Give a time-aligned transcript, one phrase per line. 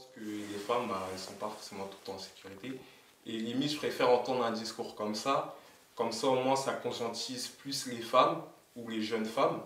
[0.00, 2.80] pense que les femmes, bah, elles sont pas forcément tout le temps en sécurité.
[3.26, 5.54] Et limite, je préfère entendre un discours comme ça.
[5.94, 8.42] Comme ça, au moins, ça conscientise plus les femmes
[8.76, 9.60] ou les jeunes femmes.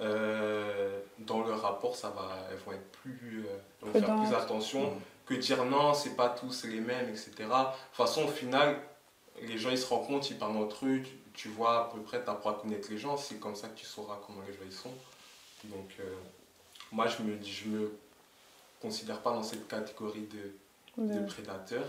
[0.00, 4.34] Euh, dans leur rapport, ça va, elles vont être plus, euh, elles vont faire plus
[4.34, 4.92] attention
[5.24, 7.32] que dire non, c'est pas tous les mêmes, etc.
[7.38, 8.78] De toute façon, au final,
[9.40, 12.22] les gens ils se rencontrent, ils parlent entre eux, tu, tu vois à peu près,
[12.22, 14.60] tu apprends à connaître les gens, c'est comme ça que tu sauras comment les gens
[14.66, 14.92] ils sont.
[15.64, 16.14] Donc, euh,
[16.92, 17.98] moi, je me, je me
[18.80, 21.84] considère pas dans cette catégorie de, de De- prédateur.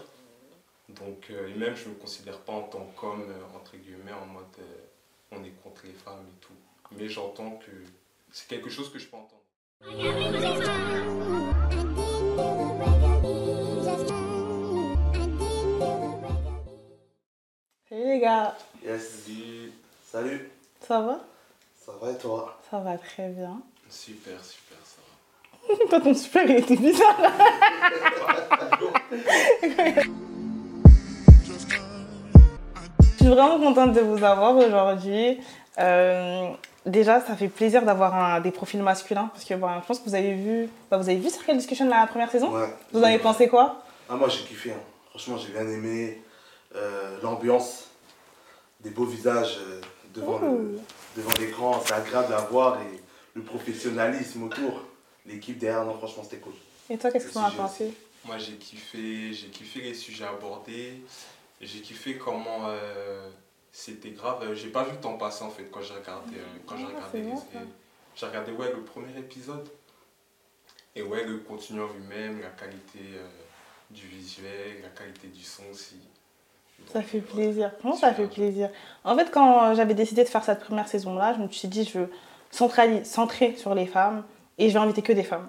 [0.89, 4.13] Donc, euh, et même, je ne me considère pas en tant qu'homme, euh, entre guillemets,
[4.13, 4.63] en mode euh,
[5.31, 6.53] on est contre les femmes et tout.
[6.91, 7.71] Mais j'entends que
[8.31, 9.41] c'est quelque chose que je peux entendre.
[17.89, 19.25] Salut les gars, Yes.
[20.05, 20.49] Salut.
[20.81, 21.19] ça va?
[21.85, 22.59] Ça va et toi?
[22.69, 23.61] Ça va très bien.
[23.89, 24.77] super, super.
[25.89, 27.17] Toi ton super il était bizarre.
[32.99, 35.39] Je suis vraiment contente de vous avoir aujourd'hui.
[35.79, 36.49] Euh,
[36.85, 40.15] déjà, ça fait plaisir d'avoir des profils masculins parce que bon, je pense que vous
[40.15, 42.51] avez vu, bah, vous avez vu Circle Discussion la première saison?
[42.53, 42.67] Ouais.
[42.93, 43.81] Vous en avez pensé quoi?
[44.09, 44.71] Ah, moi j'ai kiffé.
[44.71, 44.79] hein.
[45.09, 46.21] Franchement, j'ai bien aimé
[46.75, 47.85] euh, l'ambiance,
[48.81, 49.81] des beaux visages euh,
[50.13, 50.79] devant le-
[51.15, 51.81] devant l'écran.
[51.85, 53.01] C'est agréable à voir et
[53.35, 54.83] le professionnalisme autour.
[55.27, 56.53] L'équipe derrière, non, franchement, c'était cool.
[56.89, 57.93] Et toi, qu'est-ce que tu en as pensé?
[58.25, 61.01] Moi, j'ai kiffé, j'ai kiffé les sujets abordés.
[61.59, 63.29] J'ai kiffé comment euh,
[63.71, 64.53] c'était grave.
[64.53, 66.95] J'ai pas vu le temps passer en fait quand j'ai regardé, euh, quand j'ai Ah,
[66.95, 67.59] regardé les-.
[68.15, 69.67] J'ai regardé ouais, le premier épisode.
[70.95, 73.27] Et ouais, le contenu en lui-même, la qualité euh,
[73.91, 75.97] du visuel, la qualité du son aussi.
[76.91, 77.71] Ça fait plaisir.
[77.79, 78.69] Franchement, Super ça fait plaisir?
[79.03, 81.99] En fait, quand j'avais décidé de faire cette première saison-là, je me suis dit, je
[81.99, 82.11] veux
[82.51, 84.23] centrer sur les femmes
[84.57, 85.47] et je vais inviter que des femmes.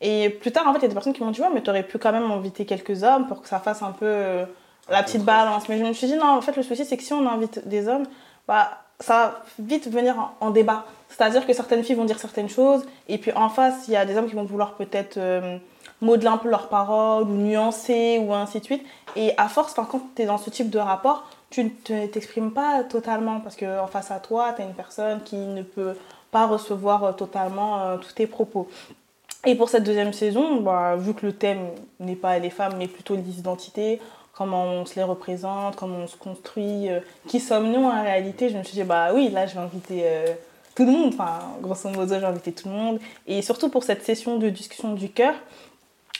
[0.00, 1.62] Et plus tard, en fait, il y a des personnes qui m'ont dit, ouais, mais
[1.62, 4.44] tu aurais pu quand même inviter quelques hommes pour que ça fasse un peu euh,
[4.88, 5.68] la petite balance.
[5.68, 7.68] Mais je me suis dit, non, en fait, le souci, c'est que si on invite
[7.68, 8.04] des hommes,
[8.48, 10.84] bah, ça va vite venir en, en débat.
[11.10, 14.06] C'est-à-dire que certaines filles vont dire certaines choses, et puis en face, il y a
[14.06, 15.58] des hommes qui vont vouloir peut-être euh,
[16.00, 18.86] modeler un peu leurs paroles, ou nuancer, ou ainsi de suite.
[19.16, 19.86] Et à force, quand
[20.16, 23.86] tu es dans ce type de rapport, tu ne te- t'exprimes pas totalement, parce qu'en
[23.88, 25.94] face à toi, tu as une personne qui ne peut
[26.30, 28.68] pas recevoir euh, totalement euh, tous tes propos.
[29.46, 32.88] Et pour cette deuxième saison, bah, vu que le thème n'est pas les femmes, mais
[32.88, 34.00] plutôt les identités,
[34.34, 38.58] comment on se les représente, comment on se construit, euh, qui sommes-nous en réalité, je
[38.58, 40.04] me suis dit, bah oui, là, je vais inviter
[40.74, 41.14] tout le monde.
[41.14, 43.00] Enfin, grosso modo, j'ai invité tout le monde.
[43.26, 45.34] Et surtout pour cette session de discussion du cœur,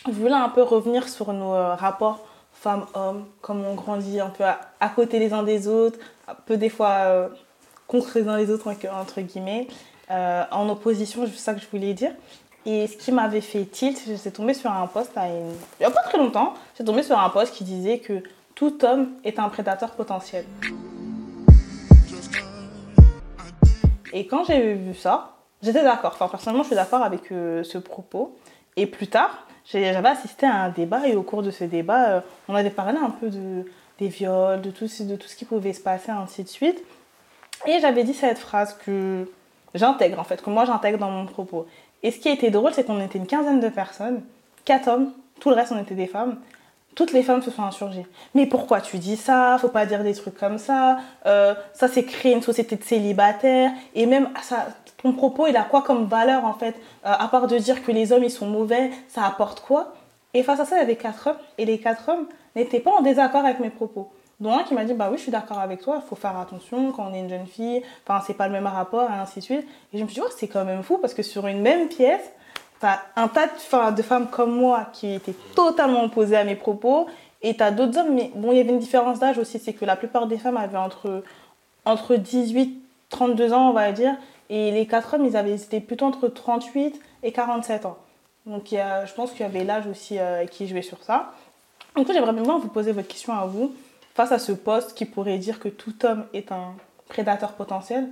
[0.07, 2.21] je voulais un peu revenir sur nos rapports
[2.55, 6.57] femmes-hommes, comment on grandit un peu à, à côté les uns des autres, un peu
[6.57, 7.31] des fois
[7.91, 9.67] contre les uns les autres, entre, guillemets,
[10.13, 12.13] euh, en opposition, c'est ça que je voulais dire.
[12.65, 15.87] Et ce qui m'avait fait tilt, j'étais tombée sur un post à une- il n'y
[15.87, 18.23] a pas très longtemps, j'étais tombée sur un post qui disait que
[18.55, 20.45] tout homme est un prédateur potentiel.
[24.13, 26.13] Et quand j'ai vu ça, j'étais d'accord.
[26.15, 28.37] Enfin, personnellement, je suis d'accord avec euh, ce propos.
[28.77, 32.09] Et plus tard, j'ai- j'avais assisté à un débat et au cours de ce débat,
[32.09, 33.65] euh, on avait parlé un peu de,
[33.99, 36.83] des viols, de tout, de tout ce qui pouvait se passer, ainsi de suite.
[37.67, 39.31] Et j'avais dit cette phrase que
[39.75, 41.67] j'intègre, en fait, que moi j'intègre dans mon propos.
[42.03, 44.23] Et ce qui était drôle, c'est qu'on était une quinzaine de personnes,
[44.65, 46.37] quatre hommes, tout le reste on était des femmes.
[46.97, 48.05] Toutes les femmes se sont insurgées.
[48.35, 49.57] Mais pourquoi tu dis ça?
[49.61, 50.99] Faut pas dire des trucs comme ça.
[51.25, 53.71] Euh, ça, c'est créer une société de célibataires.
[53.95, 54.67] Et même, ça,
[55.01, 56.75] ton propos, il a quoi comme valeur en fait?
[57.07, 59.95] Euh, À part de dire que les hommes, ils sont mauvais, ça apporte quoi?
[60.35, 61.37] Et face à ça, il y avait quatre hommes.
[61.59, 64.11] Et les quatre hommes n'étaient pas en désaccord avec mes propos.
[64.41, 66.37] Dont un qui m'a dit Bah oui, je suis d'accord avec toi, il faut faire
[66.39, 67.83] attention quand on est une jeune fille.
[68.07, 69.67] Enfin, c'est pas le même rapport, et ainsi de suite.
[69.93, 72.33] Et je me suis dit c'est quand même fou parce que sur une même pièce,
[72.81, 77.07] T'as un tas de, de femmes comme moi qui étaient totalement opposées à mes propos.
[77.43, 79.59] Et t'as d'autres hommes, mais bon, il y avait une différence d'âge aussi.
[79.59, 81.23] C'est que la plupart des femmes avaient entre,
[81.85, 82.81] entre 18
[83.11, 84.17] 32 ans, on va dire.
[84.49, 87.99] Et les quatre hommes, ils, avaient, étaient plutôt entre 38 et 47 ans.
[88.47, 91.33] Donc je pense qu'il y avait l'âge aussi euh, qui jouait sur ça.
[91.95, 93.75] Coup, j'aimerais bien vous poser votre question à vous.
[94.21, 96.75] Face à ce poste qui pourrait dire que tout homme est un
[97.09, 98.07] prédateur potentiel,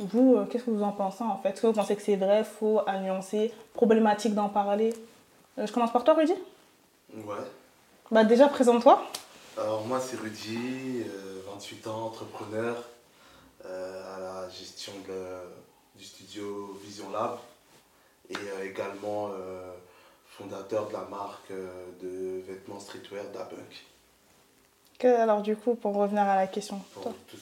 [0.00, 1.50] vous, euh, qu'est-ce que vous en pensez en fait?
[1.50, 4.92] Est-ce que vous pensez que c'est vrai, faux, à nuancer, problématique d'en parler?
[5.60, 6.32] Euh, Je commence par toi, Rudy
[7.14, 7.36] Ouais.
[8.10, 9.00] Bah déjà, présente-toi.
[9.56, 12.82] Alors moi c'est Rudy, euh, 28 ans, entrepreneur
[13.64, 17.38] euh, à la gestion de- du studio Vision Lab
[18.28, 19.70] et euh, également euh,
[20.36, 23.84] fondateur de la marque euh, de vêtements streetwear Dabunk.
[24.98, 27.12] Que- alors du coup, pour revenir à la question, toi.
[27.28, 27.36] tout-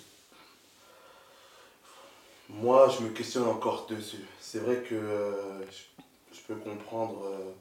[2.49, 4.25] Moi je me questionne encore dessus.
[4.41, 7.53] C'est vrai que euh, je, je peux comprendre euh,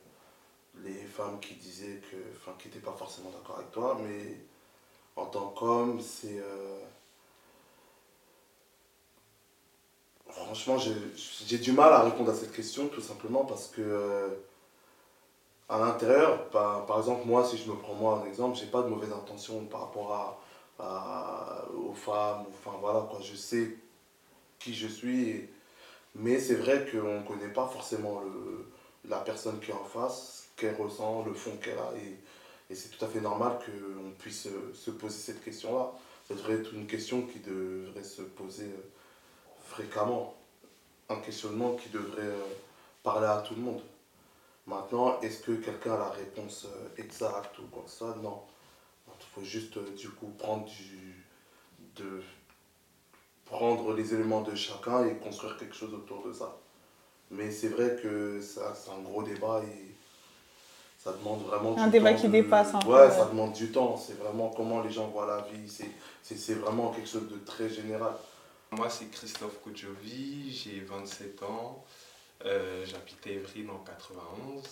[0.83, 4.35] les femmes qui disaient que, enfin, qui n'étaient pas forcément d'accord avec toi, mais
[5.15, 6.39] en tant qu'homme, c'est.
[6.39, 6.77] euh,
[10.29, 10.95] Franchement, j'ai-
[11.45, 14.37] j'ai du mal à répondre à cette question, tout simplement parce que.
[15.71, 18.89] À l'intérieur, par, exemple, moi, si je me prends moi un exemple, j'ai pas de
[18.89, 20.37] mauvaise intention par rapport
[20.77, 23.77] à, aux femmes, enfin voilà, quoi, je sais
[24.59, 25.47] qui je suis,
[26.15, 28.69] mais c'est vrai qu'on ne connaît pas forcément le,
[29.09, 32.19] la personne qui est en face, ce qu'elle ressent, le fond qu'elle a, et,
[32.69, 35.93] et c'est tout à fait normal qu'on puisse euh, se poser cette question-là.
[36.27, 38.89] Ça devrait être une question qui devrait se poser euh,
[39.65, 40.35] fréquemment,
[41.07, 42.43] un questionnement qui devrait euh,
[43.03, 43.81] parler à tout le monde.
[44.67, 48.15] Maintenant, est-ce que quelqu'un a la réponse euh, exacte ou quoi que ce soit?
[48.21, 48.41] Non.
[49.07, 51.25] Il faut juste, euh, du coup, prendre, du,
[51.95, 52.21] de,
[53.45, 56.57] prendre les éléments de chacun et construire quelque chose autour de ça.
[57.31, 59.95] Mais c'est vrai que ça, c'est un gros débat et
[60.97, 63.11] ça demande vraiment Un du débat temps qui de- dépasse un peu, Ouais, ouais.
[63.11, 63.97] ça demande du temps.
[63.97, 65.67] C'est vraiment comment les gens voient la vie.
[65.69, 65.89] C'est,
[66.21, 68.13] c'est, c'est vraiment quelque chose de très général.
[68.71, 71.83] Moi, c'est Christophe Kodjovi, j'ai 27 ans,
[72.45, 74.63] euh, j'habite à Évry dans 91.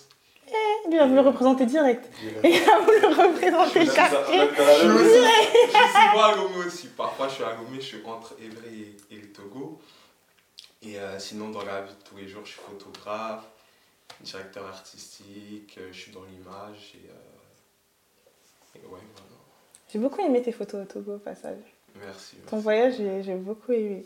[0.88, 2.10] Lui, il a voulu le représenter direct.
[2.44, 4.40] Et il a voulu représenter le quartier.
[4.40, 5.28] Je suis aussi-
[5.68, 6.88] je suis souvent à Lomé aussi.
[6.88, 9.80] Parfois, je suis à Lomé, je suis entre Évry et, et le Togo.
[10.82, 13.44] Et euh, sinon, dans la vie de tous les jours, je suis photographe,
[14.22, 16.94] directeur artistique, euh, je suis dans l'image.
[16.96, 19.30] Et, euh, et ouais, voilà.
[19.92, 21.58] J'ai beaucoup aimé tes photos au Togo au passage.
[21.96, 22.38] Merci.
[22.48, 22.64] Ton merci.
[22.64, 24.04] voyage, j'ai j'ai beaucoup aimé.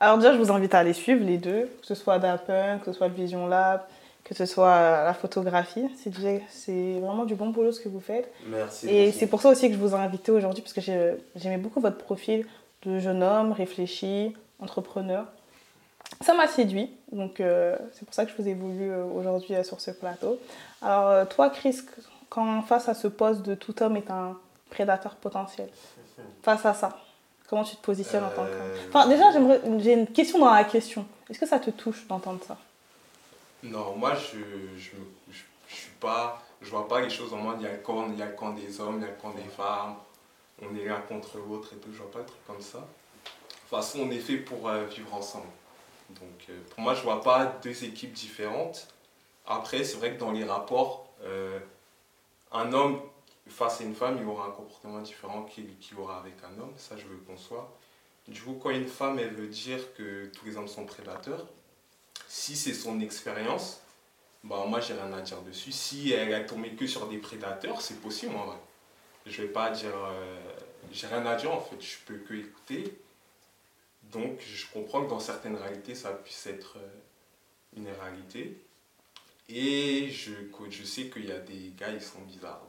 [0.00, 2.86] Alors déjà, je vous invite à les suivre, les deux, que ce soit Dapun, que
[2.86, 3.82] ce soit le Vision Lab,
[4.24, 5.84] que ce soit euh, la photographie.
[6.48, 8.32] C'est vraiment du bon boulot ce que vous faites.
[8.46, 8.88] Merci.
[8.88, 11.58] Et c'est pour ça aussi que je vous ai invité aujourd'hui, parce que j'ai- j'aimais
[11.58, 12.46] beaucoup votre profil
[12.84, 15.26] de jeune homme, réfléchi, entrepreneur.
[16.22, 19.54] Ça m'a séduit, donc euh, c'est pour ça que je vous ai voulu euh, aujourd'hui
[19.54, 20.38] euh, sur ce plateau.
[20.82, 21.78] Alors toi, Chris,
[22.30, 24.36] quand face à ce poste de tout homme est un
[24.70, 25.68] prédateur potentiel,
[26.42, 26.98] face à ça,
[27.50, 29.24] comment tu te positionnes en tant qu'homme Euh, Enfin déjà,
[29.80, 31.04] j'ai une question dans la question.
[31.28, 32.56] Est-ce que ça te touche d'entendre ça?
[33.62, 34.38] Non, moi je
[34.78, 37.68] je, me- je, je suis pas, je vois pas les choses en mode il y
[37.68, 39.32] a le camp, il y a le camp des hommes, il y a le camp
[39.32, 39.96] des femmes,
[40.62, 42.78] on est l'un contre l'autre et tout, je vois pas le truc comme ça.
[42.78, 45.46] De toute façon, on est fait pour euh, vivre ensemble.
[46.10, 48.88] Donc euh, pour moi, je vois pas deux équipes différentes.
[49.46, 51.58] Après, c'est vrai que dans les rapports, euh,
[52.52, 53.00] un homme
[53.48, 56.96] face à une femme, il aura un comportement différent qu'il aura avec un homme, ça
[56.96, 57.76] je le conçois.
[58.28, 61.46] Du coup, quand une femme, elle veut dire que tous les hommes sont prédateurs,
[62.28, 63.80] si c'est son expérience,
[64.44, 65.72] bah moi j'ai rien à dire dessus.
[65.72, 68.58] Si elle a tombé que sur des prédateurs, c'est possible en vrai.
[69.26, 69.94] Je vais pas dire.
[69.94, 70.40] euh,
[70.92, 72.98] j'ai rien à dire en fait, je peux que écouter.
[74.04, 78.56] Donc je comprends que dans certaines réalités ça puisse être euh, une réalité.
[79.48, 82.62] Et je sais qu'il y a des gars, ils sont bizarres.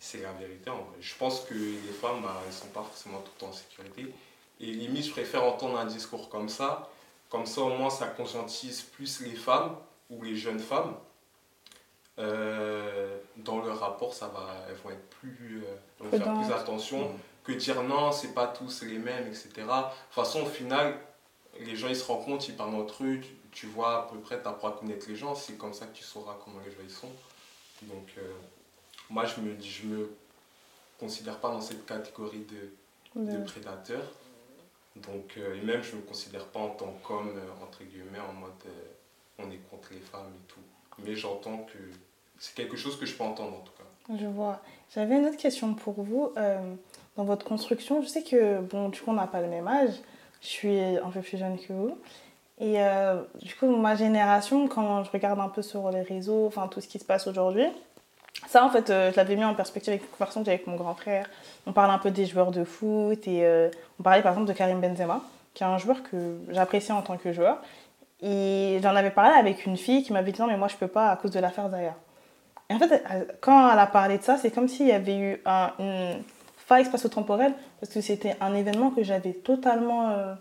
[0.00, 0.96] C'est la vérité en vrai.
[1.00, 4.14] Je pense que les femmes, bah, elles sont pas forcément tout le temps en sécurité.
[4.60, 6.88] Et limite, je préfère entendre un discours comme ça
[7.30, 9.76] comme ça, au moins, ça conscientise plus les femmes
[10.08, 10.94] ou les jeunes femmes.
[12.18, 17.00] Euh, dans leur rapport, ça va, elles vont être plus, euh, vont faire plus attention
[17.10, 17.18] Mhm.
[17.44, 19.50] que dire non, c'est pas tous les mêmes, etc.
[19.56, 20.98] De toute façon, au final,
[21.60, 24.18] les gens ils se rendent compte, ils parlent entre eux, tu, tu vois à peu
[24.18, 26.70] près, tu apprends à connaître les gens, c'est comme ça que tu sauras comment les
[26.72, 27.10] gens ils sont.
[27.82, 28.22] Donc, euh,
[29.10, 30.10] moi, je me, je me
[30.98, 34.02] considère pas dans cette catégorie de, de De- prédateur.
[34.96, 38.32] Donc, euh, et même, je me considère pas en tant qu'homme, euh, entre guillemets, en
[38.32, 40.60] mode euh, on est contre les femmes et tout.
[41.04, 41.78] Mais j'entends que
[42.38, 44.16] c'est quelque chose que je peux entendre en tout cas.
[44.18, 44.60] Je vois.
[44.94, 46.32] J'avais une autre question pour vous.
[47.16, 49.92] Dans votre construction, je sais que, bon, du coup, on n'a pas le même âge.
[50.40, 51.96] Je suis un peu plus jeune que vous.
[52.60, 52.78] Et
[53.42, 56.88] du coup, ma génération, quand je regarde un peu sur les réseaux, enfin, tout ce
[56.88, 57.66] qui se passe aujourd'hui,
[58.48, 60.66] ça, en fait, euh, je l'avais mis en perspective avec une conversation que j'avais avec
[60.66, 61.26] mon grand frère.
[61.66, 63.68] On parle un peu des joueurs de foot et euh,
[64.00, 65.20] on parlait par exemple de Karim Benzema,
[65.54, 66.16] qui est un joueur que
[66.50, 67.58] j'apprécie en tant que joueur.
[68.20, 70.88] Et j'en avais parlé avec une fille qui m'avait dit non, mais moi je peux
[70.88, 71.94] pas à cause de l'affaire Zaya.
[72.70, 73.02] Et en fait,
[73.40, 76.22] quand elle a parlé de ça, c'est comme s'il y avait eu un- une
[76.56, 80.34] faille spatio-temporelle, parce que c'était un événement que j'avais totalement euh,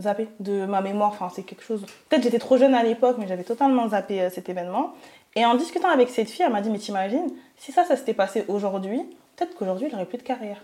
[0.00, 1.10] zappé de ma mémoire.
[1.10, 1.84] Enfin, c'est quelque chose.
[2.08, 4.92] Peut-être j'étais trop jeune à l'époque, mais j'avais totalement zappé cet événement.
[5.34, 8.14] Et en discutant avec cette fille, elle m'a dit Mais t'imagines, si ça, ça s'était
[8.14, 9.00] passé aujourd'hui,
[9.36, 10.60] peut-être qu'aujourd'hui, il n'aurait plus de carrière.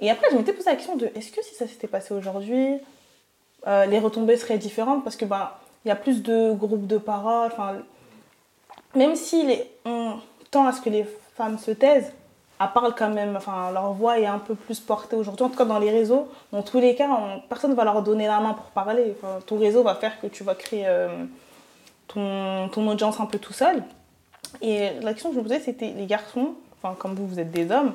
[0.00, 2.78] Et après, je m'étais posé la question de Est-ce que si ça s'était passé aujourd'hui,
[3.66, 6.98] euh, les retombées seraient différentes Parce que bah, il y a plus de groupes de
[6.98, 7.50] parole.
[7.52, 7.76] Enfin,
[8.94, 10.14] même si les, on
[10.50, 11.04] tend à ce que les
[11.36, 12.12] femmes se taisent,
[12.60, 15.56] elles parlent quand même, enfin, leur voix est un peu plus portée aujourd'hui, en tout
[15.56, 16.28] cas dans les réseaux.
[16.52, 19.14] Dans tous les cas, on- personne ne va leur donner la main pour parler.
[19.46, 21.08] Ton réseau va faire que tu vas créer euh,
[22.12, 23.82] ton, ton audience un peu tout seul.
[24.60, 27.50] Et la question que je me posais, c'était les garçons, enfin comme vous, vous êtes
[27.50, 27.94] des hommes,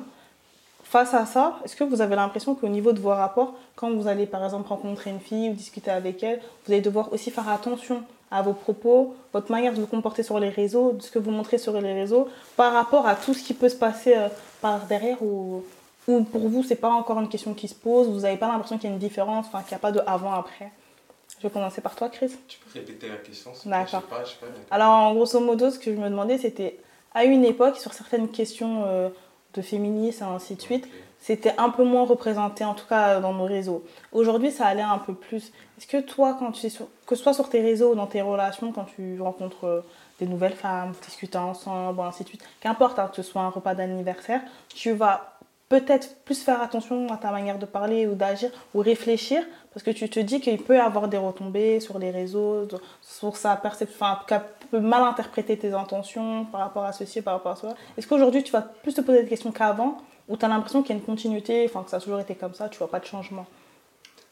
[0.84, 4.06] face à ça, est-ce que vous avez l'impression qu'au niveau de vos rapports, quand vous
[4.06, 7.48] allez par exemple rencontrer une fille ou discuter avec elle, vous allez devoir aussi faire
[7.48, 11.18] attention à vos propos, votre manière de vous comporter sur les réseaux, de ce que
[11.18, 14.28] vous montrez sur les réseaux, par rapport à tout ce qui peut se passer euh,
[14.60, 15.62] par derrière ou,
[16.08, 18.78] ou pour vous, c'est pas encore une question qui se pose, vous n'avez pas l'impression
[18.78, 20.72] qu'il y a une différence, qu'il n'y a pas de avant-après?
[21.38, 22.32] Je vais commencer par toi, Chris.
[22.48, 23.86] Tu peux répéter la question D'accord.
[23.86, 24.60] Je sais pas, je sais pas bien.
[24.70, 26.78] Alors, en grosso modo, ce que je me demandais, c'était
[27.14, 29.08] à une époque, sur certaines questions euh,
[29.54, 30.88] de féminisme et ainsi de suite,
[31.20, 33.84] c'était un peu moins représenté, en tout cas dans nos réseaux.
[34.12, 35.52] Aujourd'hui, ça allait un peu plus.
[35.78, 38.06] Est-ce que toi, quand tu es sur- que ce soit sur tes réseaux ou dans
[38.06, 39.80] tes relations, quand tu rencontres euh,
[40.20, 43.50] des nouvelles femmes, vous discutez ensemble, ainsi de suite, qu'importe, hein, que ce soit un
[43.50, 44.40] repas d'anniversaire,
[44.74, 45.35] tu vas
[45.68, 49.42] peut-être plus faire attention à ta manière de parler ou d'agir ou réfléchir
[49.72, 52.66] parce que tu te dis qu'il peut avoir des retombées sur les réseaux,
[53.02, 57.34] sur sa perception, enfin, qu'elle peut mal interpréter tes intentions par rapport à ceci, par
[57.34, 57.74] rapport à cela.
[57.96, 60.94] Est-ce qu'aujourd'hui tu vas plus te poser des questions qu'avant ou tu as l'impression qu'il
[60.94, 63.00] y a une continuité, enfin que ça a toujours été comme ça, tu vois pas
[63.00, 63.46] de changement?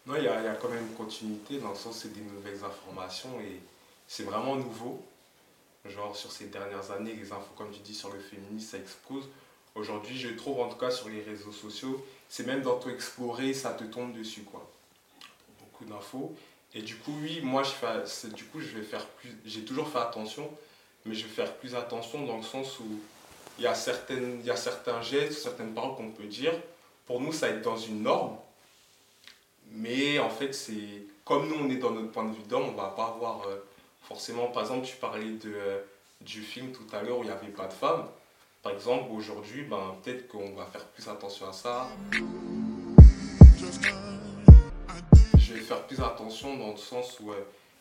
[0.07, 2.13] Non, il y, a il y a quand même une continuité dans le sens c'est
[2.13, 3.61] des nouvelles informations et
[4.07, 5.01] c'est vraiment nouveau.
[5.87, 9.29] Genre sur ces dernières années, les infos, comme tu dis, sur le féminisme, ça explose.
[9.75, 13.53] Aujourd'hui, je trouve en tout cas sur les réseaux sociaux, c'est même dans tout explorer,
[13.55, 14.71] ça te tombe dessus quoi.
[15.59, 16.37] Beaucoup d'infos.
[16.75, 19.89] Et du coup, oui, moi, je fais, du coup, je vais faire plus, j'ai toujours
[19.89, 20.51] fait attention,
[21.05, 23.01] mais je vais faire plus attention dans le sens où
[23.59, 26.53] il y a, certaines, il y a certains gestes, certaines paroles qu'on peut dire.
[27.07, 28.37] Pour nous, ça va être dans une norme.
[29.71, 32.73] Mais en fait, c'est comme nous, on est dans notre point de vue d'homme, on
[32.73, 33.57] va pas avoir euh,
[34.03, 34.49] forcément.
[34.49, 35.81] Par exemple, tu parlais de, euh,
[36.21, 38.07] du film tout à l'heure où il n'y avait pas de femmes.
[38.65, 41.87] Par exemple, aujourd'hui, ben, peut-être qu'on va faire plus attention à ça.
[45.39, 47.31] Je vais faire plus attention dans le sens où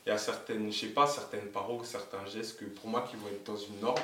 [0.06, 3.16] il y a certaines, je sais pas, certaines paroles, certains gestes que pour moi qui
[3.16, 3.96] vont être dans une norme,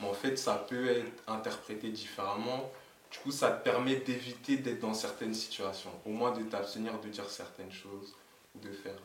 [0.00, 2.68] mais en fait, ça peut être interprété différemment.
[3.12, 7.10] Du coup, ça te permet d'éviter d'être dans certaines situations, au moins de t'abstenir de
[7.10, 8.12] dire certaines choses
[8.56, 8.98] ou de faire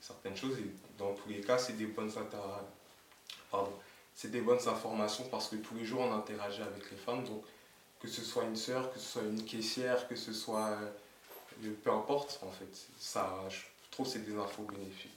[0.00, 0.56] certaines choses.
[0.60, 2.38] Et dans tous les cas, c'est des bonnes inter-
[3.50, 3.72] Pardon.
[4.14, 7.24] C'est des bonnes informations parce que tous les jours, on interagit avec les femmes.
[7.24, 7.42] Donc,
[8.00, 10.68] que ce soit une sœur, que ce soit une caissière, que ce soit...
[11.62, 12.86] euh, peu importe, en fait.
[12.98, 13.58] Ça, je
[13.90, 15.10] trouve que c'est des infos bénéfiques.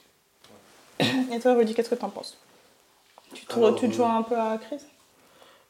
[1.32, 2.38] Et toi, Rudy, qu'est-ce que tu en penses?
[3.34, 4.82] Tu te, Alors, tu te euh, joins un peu à Chris?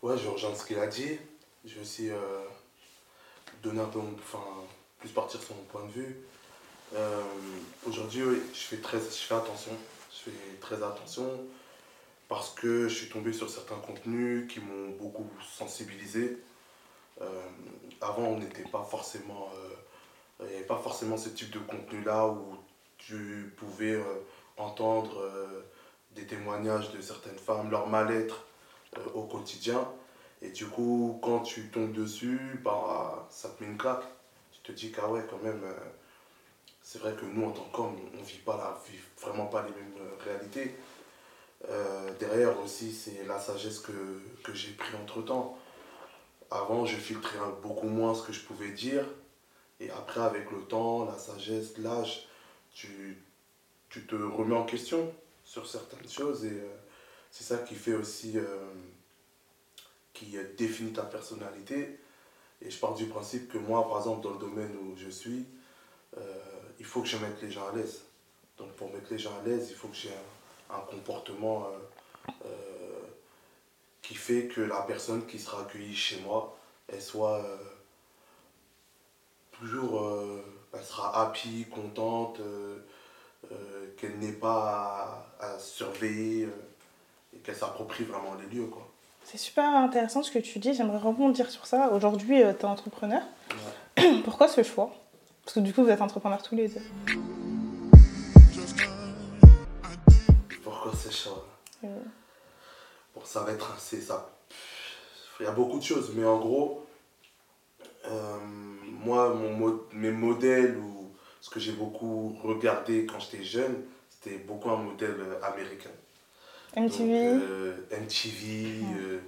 [0.01, 1.17] Ouais, je rejoins ce qu'il a dit.
[1.65, 2.43] Je vais aussi euh,
[3.63, 4.43] donner un peu, mon- enfin,
[4.99, 6.15] plus partir sur mon point de vue.
[6.95, 7.21] Euh,
[7.85, 9.71] Aujourd'hui, oui, je fais très, je fais attention.
[10.11, 11.27] Je fais très attention
[12.27, 16.37] parce que je suis tombé sur certains contenus qui m'ont beaucoup sensibilisé.
[17.21, 17.41] Euh,
[18.01, 19.75] avant, on n'était pas forcément, euh,
[20.41, 22.57] il n'y avait pas forcément ce type de contenu-là où
[22.97, 24.03] tu pouvais euh,
[24.57, 25.23] entendre
[26.15, 28.45] des témoignages de certaines femmes, leur mal-être
[29.13, 29.87] au quotidien.
[30.41, 34.03] Et du coup, quand tu tombes dessus, bah, ça te met une claque.
[34.51, 35.61] Tu te dis qu'ah ouais, quand même,
[36.81, 39.69] c'est vrai que nous, en tant qu'hommes, on ne vit pas vit vraiment pas les
[39.69, 40.75] mêmes réalités.
[41.69, 45.57] Euh, derrière aussi, c'est la sagesse que, que j'ai pris entre temps.
[46.51, 49.05] Avant, je filtrais beaucoup moins ce que je pouvais dire.
[49.79, 52.27] Et après, avec le temps, la sagesse, l'âge,
[52.73, 53.21] tu,
[53.89, 56.45] tu te remets en question sur certaines choses.
[56.45, 56.75] Et euh,
[57.31, 58.37] c'est ça qui fait aussi.
[58.37, 58.73] euh,
[60.13, 61.99] qui définit ta personnalité.
[62.63, 65.45] Et je pars du principe que moi, par exemple, dans le domaine où je suis,
[66.79, 68.01] il faut que je mette les gens à l'aise.
[68.57, 70.13] Donc pour mettre les gens à l'aise, il faut que j'ai un,
[70.69, 72.99] un comportement euh, euh,
[74.01, 76.57] qui fait que la personne qui sera accueillie chez moi,
[76.87, 77.57] elle soit euh,
[79.51, 80.07] toujours,
[80.73, 82.39] elle sera happy, contente,
[83.97, 86.47] qu'elle n'ait pas à, à surveiller
[87.33, 88.67] et qu'elle s'approprie vraiment les lieux.
[88.67, 88.87] Quoi.
[89.23, 91.89] C'est super intéressant ce que tu dis, j'aimerais rebondir sur ça.
[91.91, 93.23] Aujourd'hui, tu es entrepreneur.
[93.97, 94.21] Ouais.
[94.25, 94.93] Pourquoi ce choix?
[95.43, 96.81] Parce que du coup, vous êtes entrepreneurs tous les deux.
[100.95, 101.43] C'est chaud
[101.83, 101.87] Euh,
[103.15, 104.29] Bon, ça va être assez ça.
[105.39, 106.85] Il y a beaucoup de choses, mais en gros,
[108.05, 113.83] euh, moi, mon, mo- mes modèles ou ce que j'ai beaucoup regardé quand j'étais jeune,
[114.09, 115.89] c'était beaucoup un modèle euh, américain.
[116.75, 119.19] MTV, Donc, euh, MTV, euh,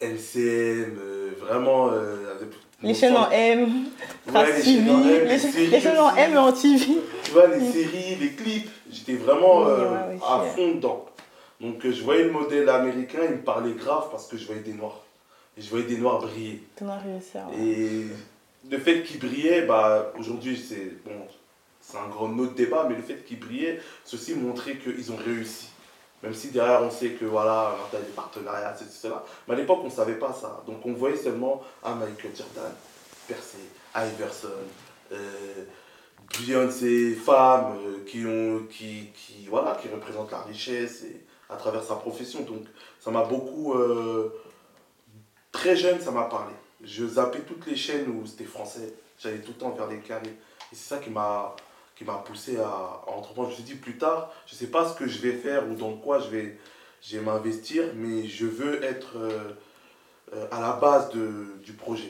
[0.00, 0.98] LCM,
[1.38, 1.88] vraiment.
[1.90, 3.68] avec- les chaînes en M,
[4.26, 6.16] Trace TV, chaînes en M, les, chaînes en.
[6.16, 6.86] M et en TV.
[7.24, 11.06] Tu vois, les séries, les clips, j'étais vraiment euh, ouais, ouais, à fond dedans.
[11.60, 14.62] Donc euh, je voyais le modèle américain, il me parlait grave parce que je voyais
[14.62, 15.00] des noirs.
[15.58, 16.62] Et je voyais des noirs briller.
[17.58, 18.06] Et
[18.70, 21.12] le fait qu'ils brillaient, bah, aujourd'hui, c'est bon,
[21.80, 25.69] c'est un grand autre débat, mais le fait qu'ils brillaient, ceci montrait qu'ils ont réussi.
[26.22, 28.90] Même si derrière on sait que voilà, on a des partenariats, etc.
[28.90, 29.24] cela.
[29.48, 30.62] Mais à l'époque on ne savait pas ça.
[30.66, 32.72] Donc on voyait seulement ah, Michael Jordan,
[33.26, 33.58] percé,
[33.96, 34.48] Iverson,
[35.12, 35.64] euh,
[36.38, 39.10] Beyoncé, femmes euh, qui, ont, qui,
[39.48, 41.04] voilà, qui représentent la richesse
[41.48, 42.42] à travers sa profession.
[42.42, 42.64] Donc
[43.00, 43.74] ça m'a beaucoup...
[43.74, 44.32] Euh,
[45.52, 46.54] très jeune, ça m'a parlé.
[46.82, 48.94] Je zappais toutes les chaînes où c'était français.
[49.18, 50.36] J'allais tout le temps vers les carrés.
[50.72, 51.54] Et c'est ça qui m'a
[52.00, 53.48] qui m'a poussé à, entreprendre.
[53.48, 55.68] Je me suis dit plus tard, je ne sais pas ce que je vais faire
[55.68, 61.74] ou dans quoi je vais, m'investir, mais je veux être euh, à la base du
[61.74, 62.08] projet.